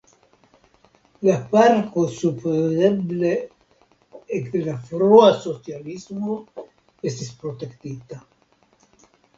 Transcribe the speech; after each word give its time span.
La 1.27 1.35
parko 1.51 2.05
supozeble 2.13 3.35
ekde 4.39 4.63
la 4.71 4.77
frua 4.89 5.31
socialismo 5.47 6.43
estis 7.13 7.33
protektita. 7.45 8.25